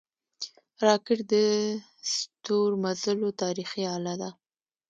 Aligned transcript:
راکټ 0.85 1.19
د 1.31 1.33
ستورمزلو 2.13 3.29
تاریخي 3.41 3.83
اله 3.95 4.13
ده 4.21 4.29